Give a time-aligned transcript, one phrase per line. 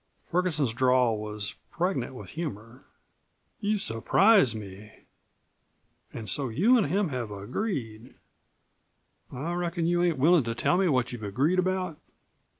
[0.31, 2.85] Ferguson's drawl was pregnant with humor.
[3.59, 4.91] "You surprise me.
[6.11, 8.15] An' so you an' him have agreed.
[9.31, 11.99] I reckon you ain't willin' to tell me what you've agreed about?"